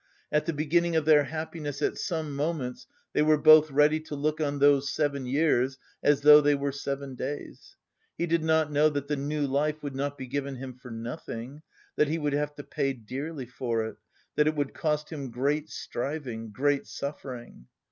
[0.31, 4.41] At the beginning of their happiness at some moments they were both ready to look
[4.41, 7.75] on those seven years as though they were seven days.
[8.17, 11.61] He did not know that the new life would not be given him for nothing,
[11.97, 13.97] that he would have to pay dearly for it,
[14.37, 17.67] that it would cost him great striving, great suffering.